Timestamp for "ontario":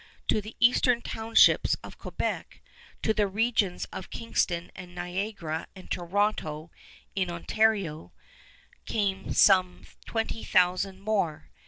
7.29-8.11